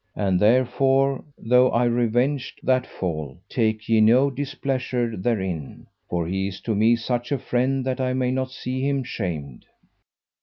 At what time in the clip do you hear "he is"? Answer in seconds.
6.25-6.59